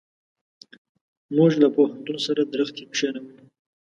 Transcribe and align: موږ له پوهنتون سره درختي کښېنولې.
موږ 1.35 1.51
له 1.61 1.67
پوهنتون 1.75 2.17
سره 2.25 2.41
درختي 2.53 2.83
کښېنولې. 2.91 3.35